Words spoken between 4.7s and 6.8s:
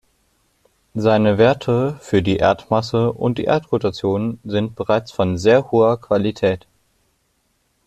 bereits von sehr hoher Qualität.